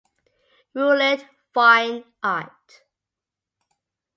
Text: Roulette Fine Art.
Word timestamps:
Roulette 0.73 1.27
Fine 1.53 2.03
Art. 2.23 2.85